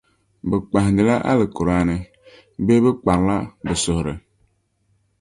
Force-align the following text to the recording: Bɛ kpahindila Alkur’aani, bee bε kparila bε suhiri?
Bɛ 0.49 0.55
kpahindila 0.67 1.15
Alkur’aani, 1.31 1.97
bee 2.65 2.81
bε 2.83 2.91
kparila 3.01 3.35
bε 3.63 3.73
suhiri? 3.83 4.13